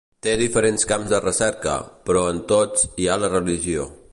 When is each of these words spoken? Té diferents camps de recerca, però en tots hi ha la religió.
Té 0.27 0.31
diferents 0.37 0.85
camps 0.91 1.11
de 1.11 1.19
recerca, 1.25 1.75
però 2.11 2.23
en 2.31 2.41
tots 2.53 2.89
hi 3.03 3.07
ha 3.07 3.19
la 3.25 3.31
religió. 3.39 3.87